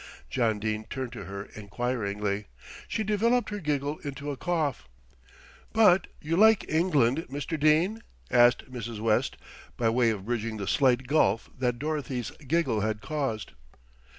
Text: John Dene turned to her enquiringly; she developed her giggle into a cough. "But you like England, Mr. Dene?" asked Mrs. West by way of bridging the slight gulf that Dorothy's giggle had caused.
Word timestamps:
John 0.31 0.57
Dene 0.57 0.85
turned 0.89 1.11
to 1.11 1.25
her 1.25 1.43
enquiringly; 1.53 2.47
she 2.87 3.03
developed 3.03 3.51
her 3.51 3.59
giggle 3.59 3.99
into 3.99 4.31
a 4.31 4.35
cough. 4.35 4.89
"But 5.73 6.07
you 6.19 6.35
like 6.37 6.67
England, 6.67 7.27
Mr. 7.29 7.55
Dene?" 7.59 8.01
asked 8.31 8.71
Mrs. 8.71 8.99
West 8.99 9.37
by 9.77 9.89
way 9.89 10.09
of 10.09 10.25
bridging 10.25 10.57
the 10.57 10.65
slight 10.65 11.05
gulf 11.05 11.51
that 11.55 11.77
Dorothy's 11.77 12.31
giggle 12.47 12.81
had 12.81 13.01
caused. 13.01 13.51